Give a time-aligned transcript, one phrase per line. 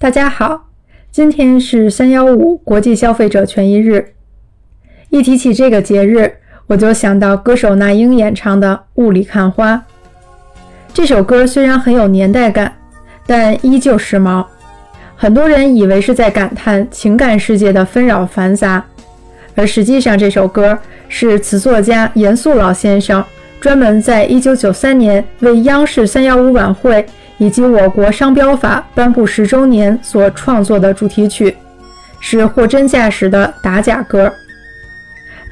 [0.00, 0.68] 大家好，
[1.10, 4.12] 今天是三幺五国际消费者权益日。
[5.10, 6.34] 一提起这个节日，
[6.68, 9.74] 我就想到歌手那英演唱的《雾里看花》。
[10.94, 12.76] 这首歌虽然很有年代感，
[13.26, 14.46] 但依旧时髦。
[15.16, 18.84] 很多人以为是在感叹情感世界的纷扰繁杂，
[19.56, 20.78] 而实际上这首歌
[21.08, 23.24] 是词作家严肃老先生
[23.60, 27.04] 专门在一九九三年为央视三幺五晚会。
[27.38, 31.56] 以及我国商标法颁布十周年所创作的主题曲，
[32.20, 34.32] 是货真价实的打假歌。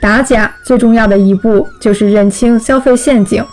[0.00, 3.44] 打假最重要的一步就是认清消费陷阱。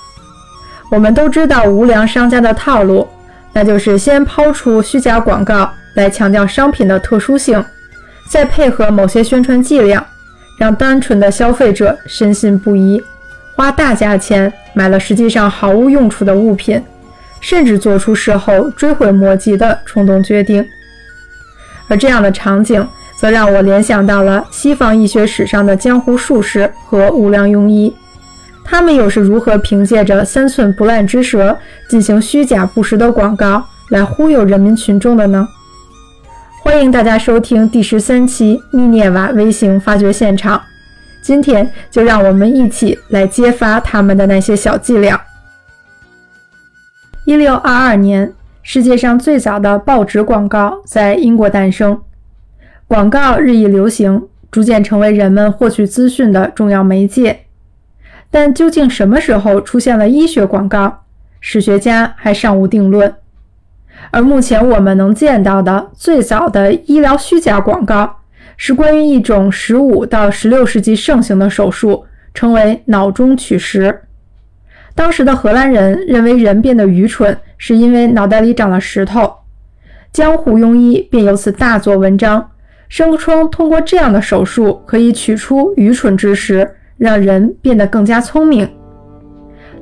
[0.91, 3.07] 我们都知道无良商家的套路，
[3.53, 7.63] 那就是先抛出虚假广告来强调商品的特殊性，
[8.29, 10.05] 再配合某些宣传伎俩，
[10.59, 13.01] 让单纯的消费者深信不疑，
[13.55, 16.83] 花大价钱买了实际上毫无用处的物品。
[17.43, 20.65] 甚至做出事后追悔莫及的冲动决定，
[21.89, 27.93] 而这样的场景则让我联想到了西方医学史上的江湖术士和无良庸医，
[28.63, 31.55] 他们又是如何凭借着三寸不烂之舌
[31.89, 35.45] 进行虚假不实的广告来忽悠人民群众的呢？
[36.61, 40.61] 欢迎大家收听第十三期密涅瓦微型发掘现场，
[41.21, 45.21] 今天就让我们一起来揭发他们的那些小伎俩。
[47.25, 52.01] 一六二二年，世界上最早的报纸广告在英国诞生。
[52.85, 57.45] 广告日益流行，逐渐成为人们获取资讯的重要媒介。
[58.29, 61.05] 但究竟什么时候出现了医学广告，
[61.39, 63.15] 史学家还尚无定论。
[64.11, 68.17] 而目前我们能见到的最早的医疗虚假广告，
[68.57, 74.01] 是关于一种十五到十六世纪盛行的手术，称为脑中取石。
[74.95, 79.33] 当时的荷兰人认为人变得愚蠢是因为脑袋里长了石头，
[80.11, 82.51] 江湖庸医便由此大做文章，
[82.89, 88.69] 声称通过这样的手术可以取出愚蠢之石，让人变得更加聪明。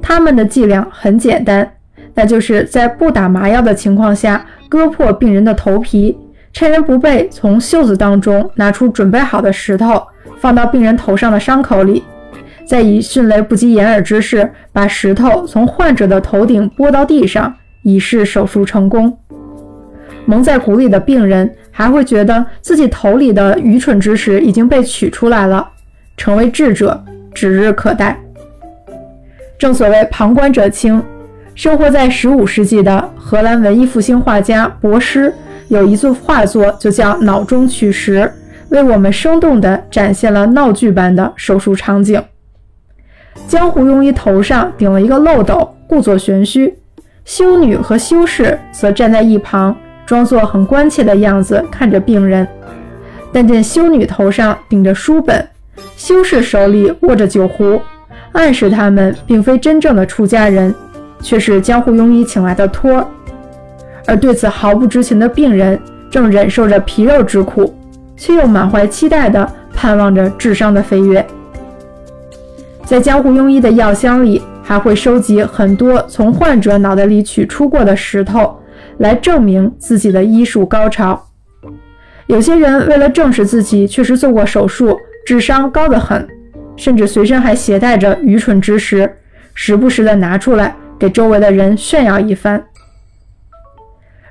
[0.02, 1.70] 他们的伎俩很简单，
[2.14, 6.18] 那就是在不打麻药的情况下割破病人的头皮，
[6.54, 10.02] 趁人不备从袖子当中拿出准备好的石头，
[10.38, 12.02] 放到病人头上的伤口里。
[12.72, 19.14] 再以迅雷不及掩耳之势，把石头从患者的头顶拨到地上，以示手术成功。
[20.24, 25.68] 蒙在鼓里的病人还会觉得自己头里的愚蠢之石已经被取出来了，
[26.16, 28.18] 成为智者指日可待。
[29.60, 31.04] 正所谓旁观者清。
[31.54, 35.34] 生活在十五世纪的荷兰文艺复兴画家博施
[35.68, 38.20] 有一幅画作，就叫《脑中取石》，
[38.70, 42.24] 为我们生动地展现了闹剧般的手术场景。
[43.48, 46.70] 江湖庸医头上顶了一个漏斗，故作玄虚；
[47.26, 49.76] 修女和修士则站在一旁，
[50.06, 52.48] 装作很关切的样子看着病人。
[53.32, 55.48] 但见修女头上顶着书本，
[55.96, 57.82] 修士手里握着酒壶，
[58.34, 60.74] 暗示他们并非真正的出家人，
[61.22, 63.08] 却是江湖庸医请来的托儿。
[64.08, 67.74] 而对此毫不知情的病人，正忍受着皮肉之苦，
[68.18, 71.26] 却又满怀期待地盼望着智商的飞跃。
[72.92, 78.60] 在江湖庸医的药箱里，还会收集很多从患者脑袋里取出过的石头，
[78.98, 81.30] 来证明自己的医术高超。
[82.28, 86.28] 有些人为了证实自己确实做过手术，智商高得很，
[86.76, 89.10] 甚至随身还携带着愚蠢之石，
[89.54, 92.62] 时不时的拿出来给周围的人炫耀一番。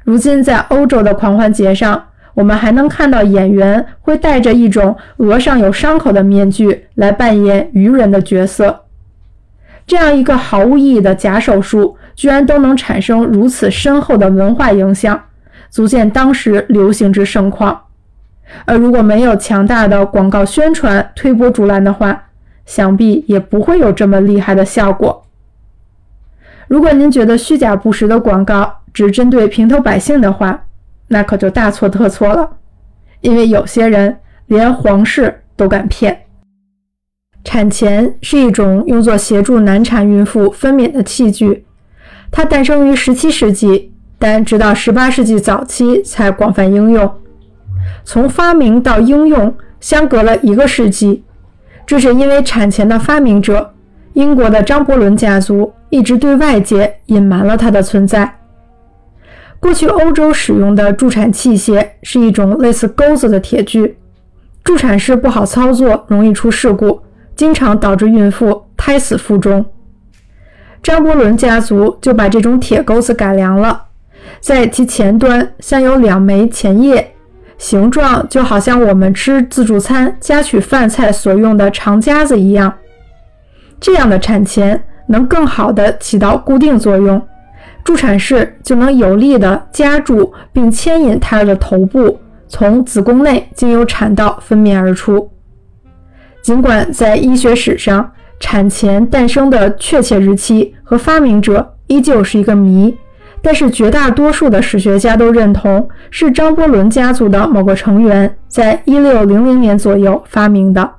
[0.04, 2.09] 如今在欧洲的狂欢节上。
[2.34, 8.84] 我们还能看到演员会戴着一种额上有伤口的面具来扮演愚人的角色，
[9.86, 15.20] 这样一个毫无意义的假手术，居然都能产生如此深厚的文化影响，
[15.68, 17.82] 足见当时流行之盛况。
[18.64, 22.24] 而如果没有强大的广告宣传推波助澜的话，
[22.66, 25.24] 想必也不会有这么厉害的效果。
[26.68, 30.64] 如果您觉得虚假不实的广告只针对平头百姓的话，
[31.12, 32.48] 那可就大错特错了，
[33.20, 36.22] 因为有些人连皇室都敢骗。
[37.42, 41.66] 产钳是一种用作协助难产孕妇分娩的器具，
[42.30, 47.12] 它诞生于17世纪，但直到18世纪早期才广泛应用。
[48.04, 51.24] 从发明到应用相隔了一个世纪，
[51.84, 53.74] 这是因为产钳的发明者
[54.12, 58.39] 英国的张伯伦家族一直对外界隐瞒了它的存在。
[59.60, 63.98] 过去欧洲使用的助产器械是一种类似钩子的铁具，
[64.64, 67.00] 助产士不好操作，容易出事故，
[67.36, 69.64] 经常导致孕妇胎死腹中。
[70.82, 73.84] 张伯伦家族就把这种铁钩子改良了，
[74.40, 77.12] 在其前端镶有两枚前叶，
[77.58, 82.72] 形状就好像我们吃自助餐夹取饭菜所用的长夹子一样。
[83.78, 87.20] 这样的产钳能更好地起到固定作用，
[87.84, 92.18] 助产士就能有力地夹住并牵引胎儿的头部，
[92.48, 95.30] 从子宫内经由产道分娩而出。
[96.42, 102.96] 尽管在医学史上，产前诞生的确切日期和发明者依旧是一个谜，
[103.42, 110.90] 但是绝大多数的史学家都认同是张伯伦家族的某个成员在1600年左右发明的。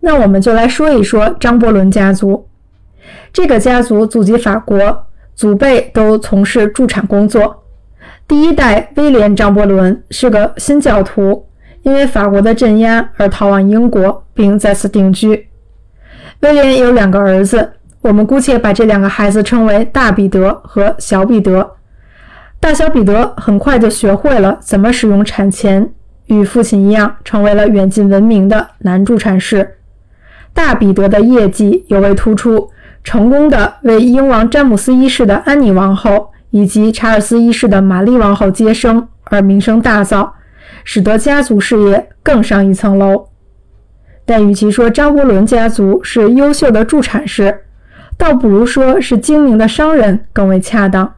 [0.00, 2.46] 那我们就来说一说张伯伦家族。
[3.32, 5.06] 这个家族祖籍法国，
[5.40, 7.64] 祖辈都从事助产工作。
[8.28, 11.46] 第一代威廉·张伯伦是个新教徒，
[11.80, 15.48] 因为法国的镇压而逃往英国，并在此定居。
[16.40, 17.72] 威廉有两个儿子，
[18.02, 21.70] 我们姑且把这两个孩子称为大彼得和小彼得。
[22.60, 25.88] 大小彼得很快就学会了怎么使用产钳，
[26.26, 29.78] 与父亲一样，成为了远近闻名的男助产士。
[30.52, 32.70] 大彼得的业绩尤为突出，
[33.02, 40.30] 成功的为英王詹姆斯一世的安妮王后以及查尔斯一世的玛丽王后接生，而名声大噪，
[40.84, 43.28] 使得家族事业更上一层楼。
[44.26, 47.62] 但与其说张伯伦家族是优秀的助产士，
[48.16, 51.14] 倒不如说是精明的商人更为恰当。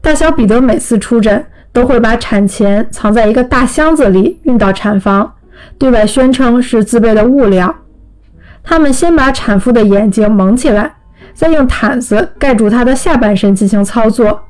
[0.00, 5.34] 大小彼得每次出诊都会把产钳藏在一个大箱子里运到产房，
[5.78, 7.74] 对外宣称是自备的物料。
[8.70, 10.94] 他们先把产妇的眼睛蒙起来，
[11.34, 14.42] 再用毯子盖住她的下半身进行操作，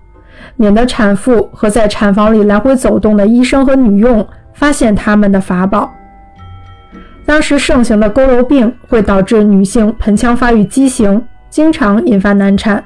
[0.57, 5.91] 免得产妇和在产房里来回走动的医生和女佣发现他们的法宝。
[7.25, 12.85] 当时盛行的佝偻病会导致女性盆腔发育畸形，经常引发难产。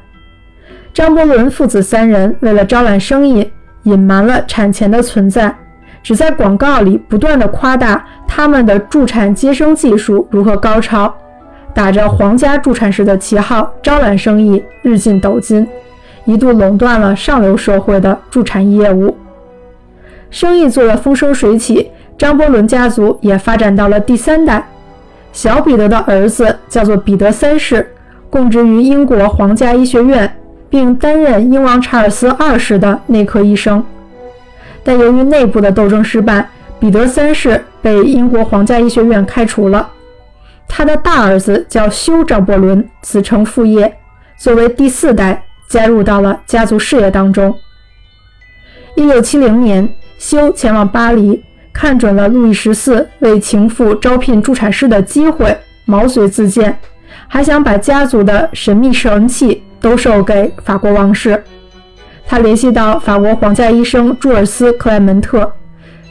[0.93, 3.51] 张伯伦父子三人为了招揽生意，
[3.83, 5.53] 隐瞒了产钳的存在，
[6.01, 11.13] 只在广告里不断的夸大他们的助产接生技术如何高超，
[11.75, 15.67] 打着皇家助产士的旗号招揽生意，日进斗金，
[16.25, 19.17] 一度垄断了上流社会的助产业务，
[20.31, 21.91] 生意做得风生水起。
[22.17, 24.65] 张伯伦家族也发展到了第三代，
[25.33, 27.93] 小彼得的儿子叫做彼得三世，
[28.31, 30.33] 供职于英国皇家医学院，
[30.71, 33.85] 并担任英王查尔斯二世的内科医生。
[34.85, 36.49] 但由于内部的斗争失败，
[36.79, 39.89] 彼得三世被英国皇家医学院开除了。
[40.69, 43.97] 他的大儿子叫修·张伯伦，子承父业，
[44.37, 47.55] 作为第四代加入到了家族事业当中。
[48.97, 49.89] 一六七零年，
[50.19, 51.45] 修前往巴黎。
[51.73, 56.79] 看准了路易十四为情妇招聘助产师的机会，毛遂自荐，
[57.27, 61.43] 还想把家族的神秘神器都授给法国王室。
[62.29, 65.53] 他联系到法国皇家医生朱尔斯·克莱门特，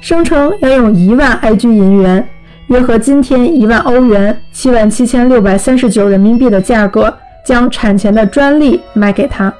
[0.02, 2.28] 声称要用一万埃居银元
[2.68, 7.14] （约合今天一万欧元，七万七千六百三十九人民币）的价格，
[7.46, 9.54] 将产前的专利卖给他。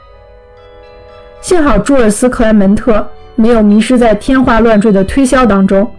[1.42, 3.08] 幸好朱尔斯·克莱门特。
[3.36, 5.90] 没有迷失在天花乱坠的推销当中，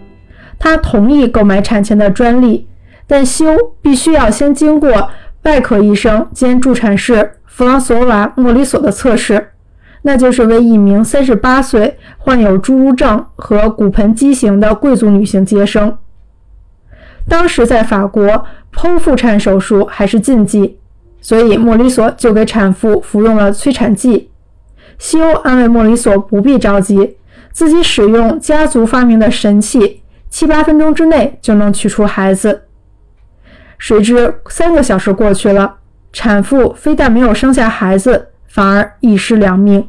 [0.57, 2.65] 他同意购买产前的专利，
[3.05, 3.45] 但修
[3.81, 5.09] 必须要先经过
[5.41, 9.49] 外科医生兼助产士弗朗索瓦·莫里索的测试，
[10.03, 15.97] 那就是为一名三十八岁、患有侏儒症和骨盆畸形的贵族女性接生。
[17.27, 20.77] 当时在法国，剖腹产手术还是禁忌，
[21.19, 24.29] 所以莫里索就给产妇服用了催产剂。
[24.97, 27.17] 西欧安慰莫里索不必着急。
[27.51, 32.63] 自己使用家族发明的神器，七八分钟之内就能取出孩子。
[33.77, 35.75] 谁知三个小时过去了，
[36.11, 39.87] 产妇非但没有生下孩子，反而一尸两命。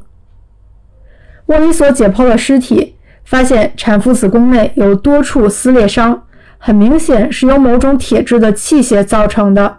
[1.44, 6.22] 莫里索解剖了尸体，发现产妇子宫内有多处撕裂伤，
[6.58, 9.78] 很明显是由某种铁质的器械造成的。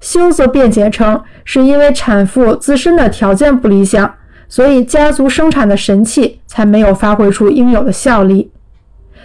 [0.00, 4.14] 休则辩解称，是因为产妇自身的条件不理想。
[4.48, 8.50] 所以，家族生产的神器才没有发挥出应有的效力。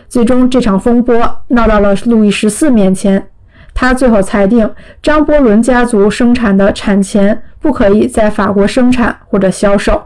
[0.07, 3.27] 最终，这场风波闹到了路易十四面前，
[3.73, 10.01] 他最后裁定张伯伦家族生产的产钳不可以在法国生产或者销售。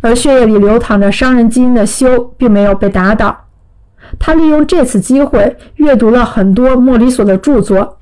[0.00, 3.44] 而血液里流淌着商人基因的修并没有被打倒，
[4.18, 7.98] 他利用这次机会阅读了很多莫里索的著作。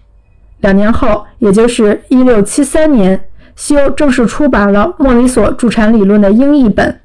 [0.61, 3.25] 两年后，也就是1673年。
[3.57, 7.01] 修正式出版了莫里索助产理论的英译本。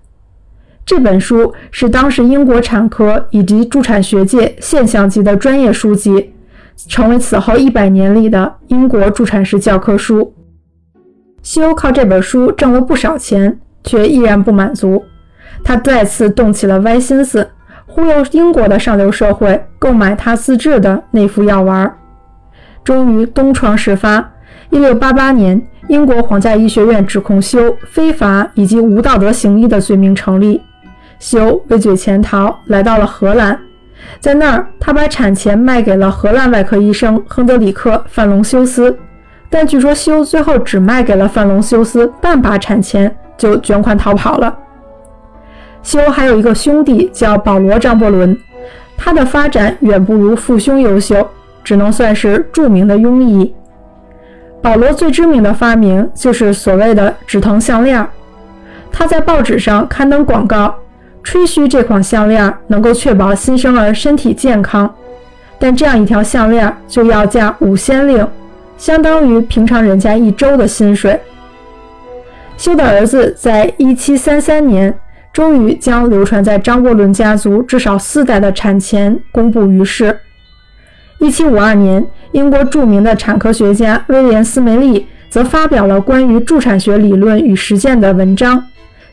[0.86, 6.34] 这本书是当时英国产科以及助产学界现象级的专业书籍，
[6.90, 10.34] 成为此后一百年里的英国助产士教科书。
[11.42, 15.06] 修靠这本书挣了不少钱，却依然不满足，
[15.64, 17.48] 他再次动起了歪心思，
[17.94, 21.94] 忽悠英国的上流社会购买他自制的那副药丸。
[22.86, 24.32] 终于东窗事发。
[24.70, 30.62] 一六八八年，英国皇家医学院指控修非法以及无道德行医的罪名成立，
[31.20, 33.60] 修畏罪潜逃，来到了荷兰。
[34.22, 38.98] 在那儿，他把产前卖给了荷兰外科医生亨德里克·范隆修斯，
[39.50, 44.58] 但据说修最后只卖给了范隆修斯半把产钱，就卷款逃跑了。
[45.84, 48.38] 修还有一个兄弟叫保罗·张伯伦，
[48.98, 51.28] 他的发展远不如父兄优秀，
[51.64, 53.54] 只能算是著名的庸医。
[54.62, 58.08] 保罗最知名的发明就是所谓的止疼项链，
[58.92, 60.76] 他在报纸上刊登广告。
[61.24, 64.92] 吹嘘这款项链能够确保新生儿身体健康，
[65.60, 68.28] 但这样一条项链就要价五先令，
[68.76, 71.20] 相当于平常人家一周的薪水。
[72.58, 74.92] 修的儿子在一七三三年
[75.34, 80.20] 终于将流传在张伯伦家族至少四代的产前公布于世。
[81.20, 88.64] 一七五二年，英国著名的产科学家威廉斯梅利则发表了关于助产学理论与实践的文章。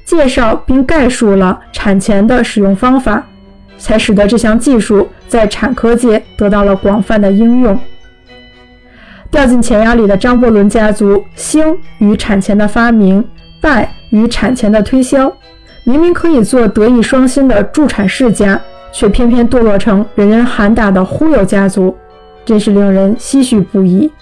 [0.05, 3.27] 介绍并概述了产前的使用方法，
[3.77, 7.79] 才使得这项技术在产科界得到了广泛的应用。
[9.31, 13.23] 掉进钱眼里的张伯伦家族，兴于产前的发明，
[13.61, 15.31] 败于产前的推销。
[15.89, 18.61] 明明可以做德艺双馨的助产世家，
[18.93, 21.97] 却偏偏堕落成人人喊打的忽悠家族，
[22.45, 24.13] 真是令人唏嘘不已。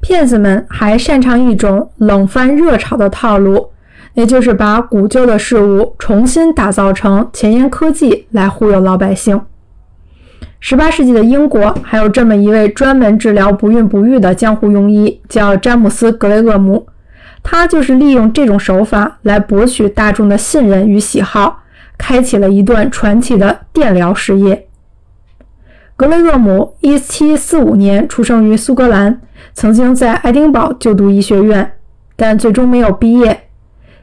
[0.00, 3.68] 骗子们还擅长一种冷饭热炒的套路。
[4.14, 9.40] 也就是把古旧的事物重新打造成前沿科技来忽悠老百姓。
[10.58, 16.86] 十八世纪的英国还有这么一位专门治疗不孕不育的江湖庸医，叫詹姆斯·格雷厄姆。
[17.42, 21.62] 他就是利用这种手法来博取大众的信任与喜好，
[21.96, 24.66] 开启了一段传奇的电疗事业。
[25.96, 29.20] 格雷厄姆一七四五年出生于苏格兰，
[29.52, 31.72] 曾经在爱丁堡就读医学院，
[32.14, 33.48] 但最终没有毕业。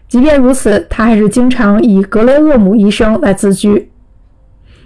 [0.08, 3.92] 即便如此，他还是经常以格雷厄姆医生来自居。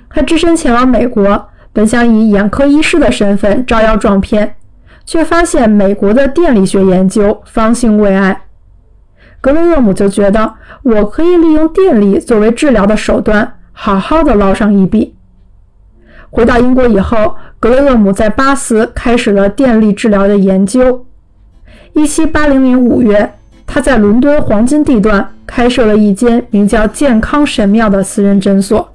[0.10, 4.56] 他只身前往美国，本想以眼科医师的身份招摇撞骗，
[5.10, 8.44] 却发现美国的电力学研究方兴未艾。
[9.42, 15.16] 格雷厄姆就觉得，我可以利用电力作为治疗的手段，好好的捞上一笔。
[16.30, 21.08] 回到英国以后，格雷厄姆在巴斯开始了电力治疗的研究。
[21.94, 23.34] 一七八零年五月。
[23.72, 28.90] 他在伦敦黄金地段开设了一间名叫“健康神庙”的私人诊所。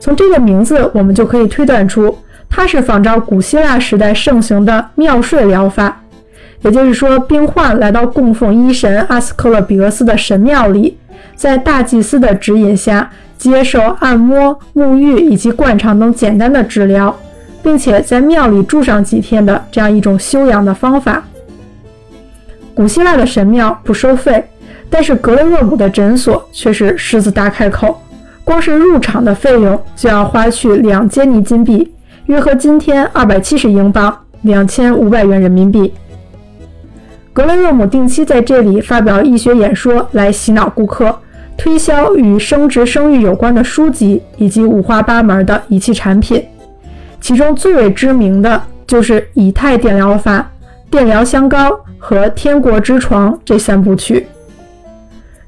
[0.00, 2.16] 从这个名字，我们就可以推断出，
[2.50, 6.00] 它是仿照古希腊时代盛行的庙税疗法。
[6.62, 10.98] 也就是说，病患来到供奉医神阿斯克勒比俄斯的神庙里，
[11.36, 17.16] 在大祭司的指引下，接受按摩、沐浴以及灌肠等简单的治疗，
[17.62, 21.22] 并且在庙里住上几天的这样一种修养的方法。
[22.74, 24.44] 古希腊的神庙不收费，
[24.90, 28.02] 但是格雷厄姆的诊所却是狮子大开口，
[28.42, 31.92] 光是入场的费用就要花去两坚尼金币，
[32.28, 35.94] 约合今天二百七十英镑，两千五百元人民币。
[37.32, 41.18] 格雷厄姆定期在这里发表医学演说，来洗脑顾客，
[41.56, 46.44] 推销与生殖生育有关的书籍以及五花八门的仪器产品，
[47.18, 50.46] 其中最为知名的就是以太电疗法。
[50.90, 54.26] 电疗香膏和天国之床这三部曲。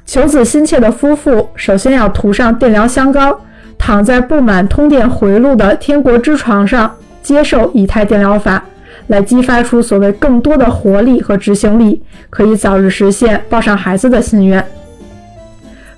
[0.07, 3.39] 求子心切的夫妇首先要涂上电疗香膏，
[3.81, 8.63] 躺在布满通电回路的天国之床上，接受以太电疗法，
[9.07, 14.63] 来激发出所谓更多的活力和执行力，可以早日实现抱上孩子的心愿。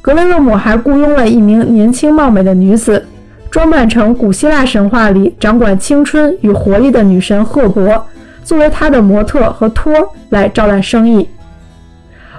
[0.01, 3.05] 格雷厄姆还雇佣了一名年轻貌美的女子，
[3.51, 8.07] 装扮成古希腊神话里掌管青春与活力的女神赫伯。
[8.45, 9.93] 作为他的模特和托
[10.31, 11.29] 来招揽生意，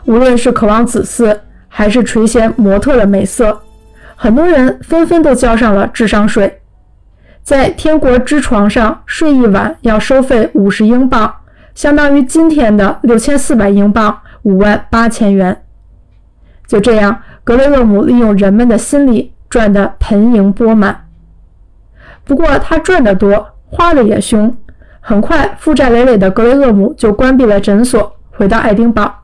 [0.06, 1.38] 无论是渴望子嗣，
[1.70, 3.58] 还是垂涎模特的美色，
[4.16, 6.62] 很多人纷纷都交上了智商税。
[7.42, 11.34] 在天国之床上睡一晚要收费五十英镑，
[11.76, 15.64] 相当于今天的六千四百英镑，五万八千元。
[16.66, 21.08] 就这样，格雷厄姆利用人们的心理赚得盆盈钵满。
[22.24, 24.56] 不过，他赚得多，花的也凶。
[25.02, 29.24] 很快，负债累累的格雷厄姆就关闭了诊所，回到爱丁堡。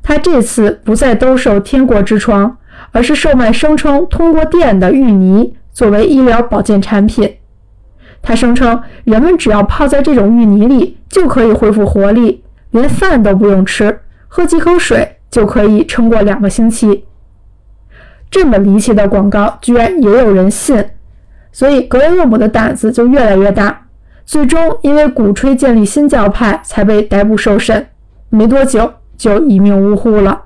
[0.00, 2.56] 他这次不再兜售天国之床，
[2.92, 7.36] 而是售卖声称通过电的芋泥作为医疗保健产品。
[8.22, 17.04] 他声称，人们只要泡在这种芋泥里就可以恢复活力，连饭都不用吃，喝几口水就可以撑过两个星期。
[18.30, 20.84] 这么离奇的广告，居然也有人信，
[21.50, 23.86] 所以格雷厄姆的胆子就越来越大。
[24.24, 27.88] 最终，因为鼓吹建立新教派，才被逮捕受审，
[28.30, 30.42] 没多久就一命呜呼了。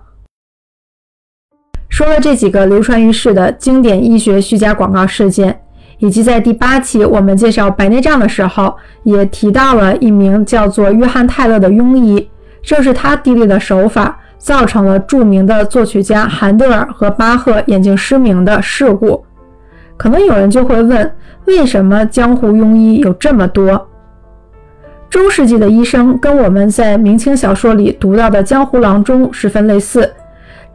[1.96, 5.58] 说了这几个流传于世的经典医学虚假广告事件，
[5.96, 12.28] 以及在第八期我们介绍白内障的时候，也提到了一名叫做约翰·泰勒的庸医，
[12.62, 19.24] 正是他低劣的手法，造成了著名的作曲家韩德尔和巴赫眼睛失明的事故。
[19.96, 21.10] 可能有人就会问，
[21.46, 23.88] 为什么江湖庸医有这么多？
[25.08, 30.12] 中世纪的医生跟我们在明清小说里读到的江湖郎中十分类似。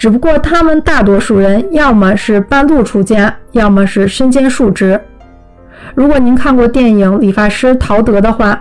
[0.02, 5.00] 只不过他们大多数人要么是半路出家，要么是身兼数职。
[5.94, 8.60] 如果您看过电影《理发师陶德》的话，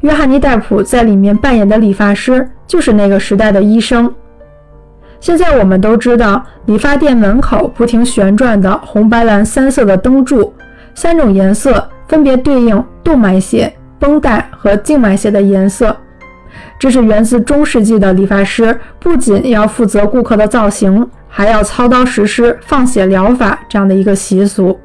[0.00, 4.14] 约翰尼·戴普在里面扮演的理发师就是那个时代的医生。
[5.20, 10.52] 现在我们都知道，理发店门口不停旋转的红、白、蓝三色的灯柱，
[10.94, 15.96] 三种颜色分别对应动脉血、绷带和静脉血的颜色。
[16.78, 24.78] 这是源自中世纪的理发师，不仅要负责顾客的造型，还要操刀实施放血疗法这样的一个习俗。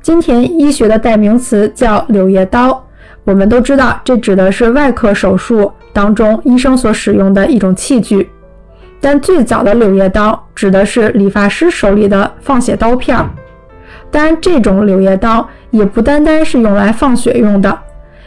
[0.00, 2.86] 今天医学的代名词叫柳叶刀，
[3.24, 8.30] 我们都知道，这指的是外科手术当中医生所使用的一种器具。
[9.00, 13.28] 但最早的柳叶刀指的是理发师手里的放血刀片儿。
[14.10, 17.78] 当然，这种柳叶刀也不单单是用来放血用的。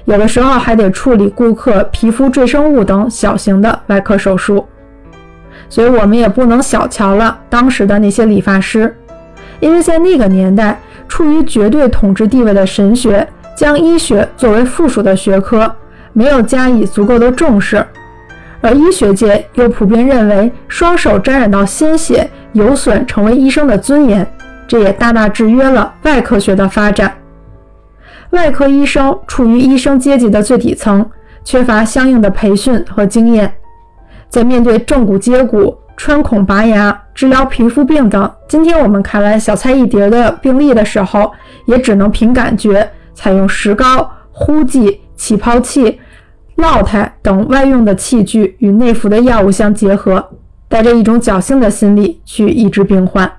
[0.06, 4.66] 有的时候还得处理顾客皮肤赘生物等小型的外科手术，
[5.70, 8.94] 所以我们也不能小瞧了当时的那些理发师，
[9.62, 15.74] 因为在那个年代，处于绝对统治地位的神学将医学作为附属的学科，
[16.12, 17.86] 没有加以足够的重视，
[18.60, 24.28] 而医学界又普遍认为双手沾染到鲜血有损成为医生的尊严，
[24.68, 27.14] 这也大大制约了外科学的发展。
[28.34, 31.08] 外科医生处于医生阶级的最底层，
[31.43, 33.54] 缺乏相应的培训和经验，
[34.28, 41.32] 在面对正骨接骨、穿孔拔牙、治疗皮肤病等今天我们看来小菜一碟的病例的时候，
[41.67, 46.00] 也只能凭感觉，采用石膏、呼剂、起泡器、
[46.58, 50.28] 烙台等外用的器具与内服的药物相结合，
[50.67, 53.32] 带着一种侥幸的心理去医治病患。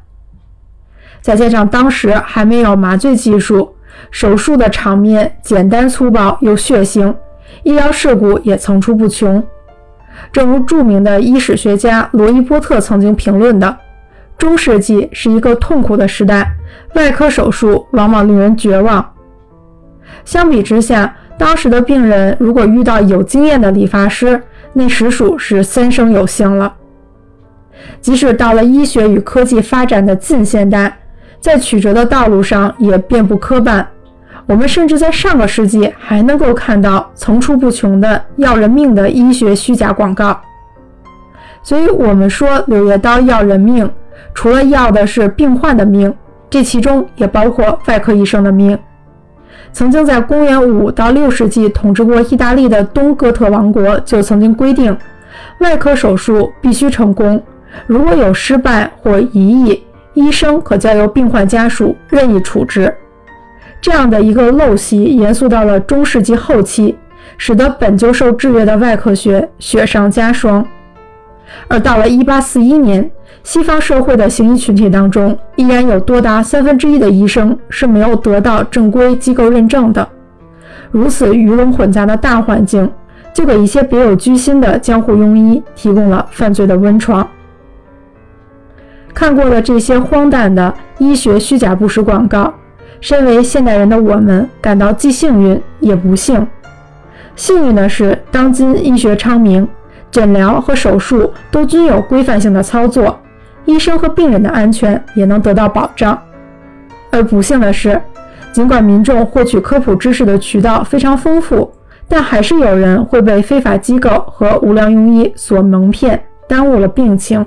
[1.21, 3.74] 再加上当时还没有麻醉技术。
[4.11, 7.15] 手术的场面简单粗暴又血腥，
[7.63, 9.43] 医疗事故也层出不穷。
[10.33, 13.77] 正如著名的医史学家罗伊波特曾经评论的
[14.39, 16.53] ：“中世纪是一个痛苦的时代，
[16.95, 19.13] 外科手术往往令人绝望。”
[20.25, 24.41] 相比之下，当时的病人如果遇到有经验的理发师，
[24.73, 26.73] 那实属是三生有幸了。
[28.01, 30.97] 即使到了医学与科技发展的近现代，
[31.45, 33.85] 在曲折的道路上也遍布磕绊，
[34.47, 40.41] 我们甚至在上个世纪还能够看到层出不穷的要人命的医学虚假广告。
[41.63, 43.91] 所以，我们说柳叶刀要人命，
[44.33, 46.11] 除了要的是病患的命，
[46.49, 48.79] 这其中也包括外科医生的命。
[49.71, 54.97] 曾经在公元五到六世纪统治过意大利的东哥特王国就曾经规定，
[55.59, 57.43] 外科手术必须成功，
[57.87, 59.83] 如果有失败或疑义。
[60.15, 62.95] 医生可交由病患家属任意处置，
[63.81, 66.97] 这样的一个陋习延续到了中世纪后期，
[67.37, 70.65] 使得本就受制约的外科学雪上加霜。
[71.69, 73.11] 而到了1841年，
[73.43, 80.09] 西方社会的行医群体当中，依然有多达三分之一的医生是没有得到正规机构认证的。
[80.91, 82.91] 如此鱼龙混杂的大环境，
[83.33, 87.29] 就给一些别有居心的江湖庸医提供了犯罪的温床。
[89.15, 92.53] 看过了这些荒诞的医学虚假不实广告，
[93.01, 96.47] 身为现代人的我们感到既幸运也不幸。
[97.37, 99.67] 幸运的是，当今医学昌明，
[100.11, 103.19] 诊疗和手术都均有规范性的操作，
[103.65, 106.19] 医生和病人的安全也能得到保障。
[107.11, 108.01] 而不幸的是，
[108.53, 111.73] 尽管民众获取科普知识的渠道非常丰富，
[112.09, 117.45] 但还是有人会被非法机构和无良庸医所蒙骗，耽误了病情。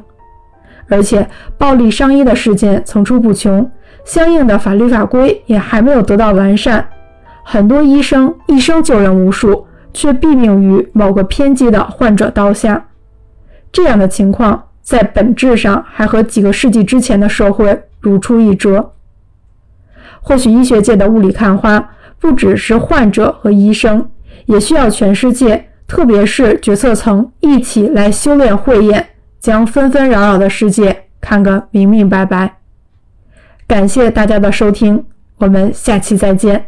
[0.90, 3.70] 而且，暴力伤医的事件层出不穷，
[4.06, 6.88] 相应的法律法规也还没有得到完善。
[7.44, 12.88] 很多医生一生救人无数，却毙命于某个偏激的患者刀下。
[13.72, 18.94] 这样的情况在本质上还和几个世纪之前的社会如出一辙。
[20.22, 24.10] 或许医学界的雾里看花，不只是患者和医生，
[24.46, 29.06] 也需要全世界，特别是决策层一起来修炼慧眼。
[29.48, 32.58] 将纷纷扰扰的世界看个明明白白。
[33.66, 35.06] 感谢大家的收听，
[35.38, 36.66] 我们下期再见。